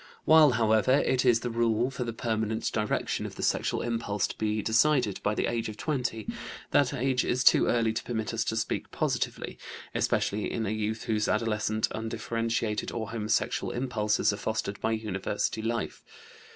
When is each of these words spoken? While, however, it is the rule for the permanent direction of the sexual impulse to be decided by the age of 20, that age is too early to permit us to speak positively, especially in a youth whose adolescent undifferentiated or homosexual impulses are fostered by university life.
While, 0.25 0.53
however, 0.53 0.93
it 1.05 1.23
is 1.25 1.41
the 1.41 1.51
rule 1.51 1.91
for 1.91 2.03
the 2.03 2.11
permanent 2.11 2.71
direction 2.71 3.27
of 3.27 3.35
the 3.35 3.43
sexual 3.43 3.83
impulse 3.83 4.25
to 4.25 4.37
be 4.39 4.63
decided 4.63 5.21
by 5.21 5.35
the 5.35 5.45
age 5.45 5.69
of 5.69 5.77
20, 5.77 6.27
that 6.71 6.91
age 6.91 7.23
is 7.23 7.43
too 7.43 7.67
early 7.67 7.93
to 7.93 8.01
permit 8.03 8.33
us 8.33 8.43
to 8.45 8.55
speak 8.55 8.89
positively, 8.89 9.59
especially 9.93 10.51
in 10.51 10.65
a 10.65 10.71
youth 10.71 11.03
whose 11.03 11.27
adolescent 11.27 11.87
undifferentiated 11.91 12.91
or 12.91 13.11
homosexual 13.11 13.71
impulses 13.71 14.33
are 14.33 14.37
fostered 14.37 14.81
by 14.81 14.91
university 14.91 15.61
life. 15.61 16.03